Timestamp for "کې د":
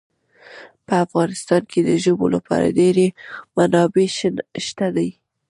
1.71-1.89